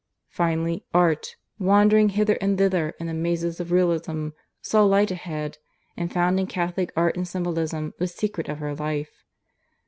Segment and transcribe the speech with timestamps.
[0.31, 5.59] Finally Art, wandering hither and thither in the mazes of Realism, saw light ahead,
[5.95, 9.23] and found in Catholic Art and Symbolism the secret of her life.